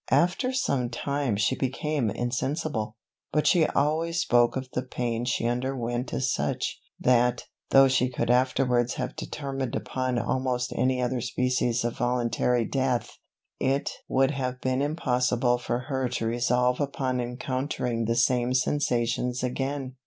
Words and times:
After 0.09 0.51
some 0.51 0.89
time 0.89 1.35
she 1.35 1.55
became 1.55 2.09
insensible; 2.09 2.95
but 3.31 3.45
she 3.45 3.67
always 3.67 4.19
spoke 4.19 4.55
of 4.55 4.67
the 4.71 4.81
pain 4.81 5.25
she 5.25 5.45
underwent 5.45 6.11
as 6.11 6.33
such, 6.33 6.79
that, 6.99 7.43
though 7.69 7.87
she 7.87 8.09
could 8.09 8.31
afterwards 8.31 8.95
have 8.95 9.15
determined 9.15 9.75
upon 9.75 10.17
almost 10.17 10.73
any 10.75 10.99
other 10.99 11.21
species 11.21 11.83
of 11.85 11.99
voluntary 11.99 12.65
death, 12.65 13.19
it 13.59 13.91
would 14.07 14.31
have 14.31 14.59
been 14.59 14.81
impossible 14.81 15.59
for 15.59 15.81
her 15.81 16.09
to 16.09 16.25
resolve 16.25 16.81
upon 16.81 17.21
encountering 17.21 18.05
the 18.05 18.15
same 18.15 18.55
sensations 18.55 19.43
again. 19.43 19.97